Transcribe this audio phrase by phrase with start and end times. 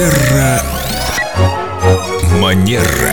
[0.00, 0.62] Терра
[2.40, 3.09] Манера.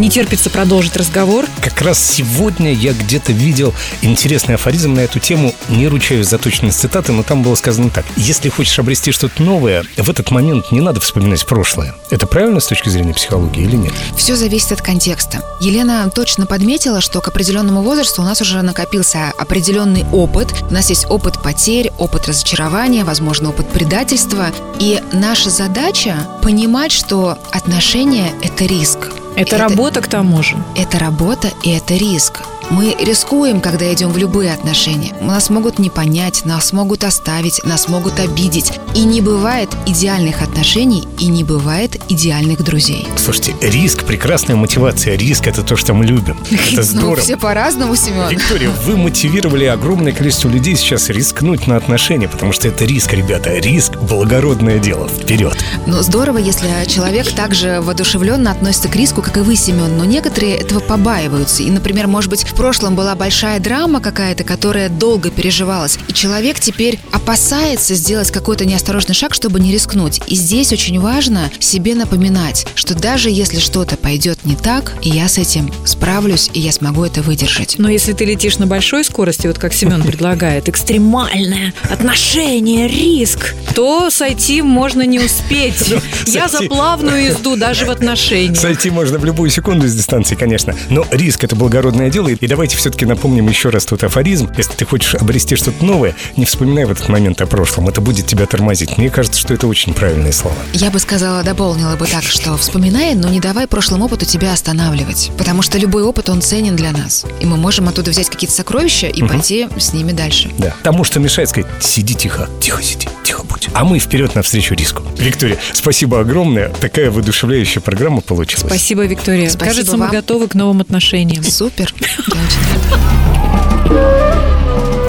[0.00, 1.44] Не терпится продолжить разговор.
[1.60, 5.54] Как раз сегодня я где-то видел интересный афоризм на эту тему.
[5.68, 8.06] Не ручаюсь за точность цитаты, но там было сказано так.
[8.16, 11.94] Если хочешь обрести что-то новое, в этот момент не надо вспоминать прошлое.
[12.08, 13.92] Это правильно с точки зрения психологии или нет?
[14.16, 15.44] Все зависит от контекста.
[15.60, 20.48] Елена точно подметила, что к определенному возрасту у нас уже накопился определенный опыт.
[20.70, 24.46] У нас есть опыт потерь, опыт разочарования, возможно, опыт предательства.
[24.78, 29.10] И наша задача понимать, что отношения– это риск.
[29.40, 30.62] Это, это работа к тому же.
[30.76, 32.42] Это работа и это риск.
[32.70, 35.12] Мы рискуем, когда идем в любые отношения.
[35.20, 38.72] Нас могут не понять, нас могут оставить, нас могут обидеть.
[38.94, 43.08] И не бывает идеальных отношений, и не бывает идеальных друзей.
[43.16, 45.16] Слушайте, риск– прекрасная мотивация.
[45.16, 46.38] Риск– это то, что мы любим.
[46.50, 47.16] Это Ну, здорово.
[47.16, 48.28] все по-разному, Семен.
[48.28, 53.52] Виктория, вы мотивировали огромное количество людей сейчас рискнуть на отношения, потому что это риск, ребята.
[53.58, 55.08] Риск– благородное дело.
[55.08, 55.56] Вперед.
[55.86, 59.98] Но здорово, если человек также воодушевленно относится к риску, как и вы, Семен.
[59.98, 61.64] Но некоторые этого побаиваются.
[61.64, 65.98] И, например, может быть, в прошлом была большая драма какая-то, которая долго переживалась.
[66.08, 70.20] И человек теперь опасается сделать какой-то неосторожный шаг, чтобы не рискнуть.
[70.26, 75.26] И здесь очень важно себе напоминать, что даже если что-то пойдет не так, и я
[75.26, 77.76] с этим справлюсь, и я смогу это выдержать.
[77.78, 84.10] Но если ты летишь на большой скорости, вот как Семен предлагает, экстремальное отношение, риск, то
[84.10, 85.94] сойти можно не успеть.
[86.26, 88.58] Я за плавную езду даже в отношениях.
[88.58, 90.74] Сойти можно в любую секунду с дистанции, конечно.
[90.90, 92.28] Но риск– это благородное дело.
[92.28, 94.50] И давайте все-таки напомним еще раз тот афоризм.
[94.56, 97.88] Если ты хочешь обрести что-то новое, не вспоминай в этот момент о прошлом.
[97.88, 98.98] Это будет тебя тормозить.
[98.98, 100.56] Мне кажется, что это очень правильные слова.
[100.72, 105.30] Я бы сказала, дополнила бы так, что вспоминай, но не давай прошлым опыту тебя останавливать.
[105.38, 107.24] Потому что любой опыт, он ценен для нас.
[107.40, 110.50] И мы можем оттуда взять какие-то сокровища и пойти с ними дальше.
[110.58, 110.74] Да.
[110.82, 113.68] Тому, что мешает сказать, сиди тихо, тихо сиди, тихо будь.
[113.74, 115.04] А мы вперед навстречу риску.
[115.16, 116.70] Виктория, спасибо огромное.
[116.80, 118.66] Такая воодушевляющая программа получилась.
[118.66, 119.48] Спасибо, Виктория.
[119.48, 120.10] Спасибо Кажется, мы вам.
[120.10, 121.44] готовы к новым отношениям.
[121.44, 121.94] Супер.
[122.32, 122.64] Я очень.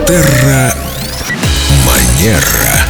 [0.08, 0.74] Терра
[1.86, 2.81] Манера.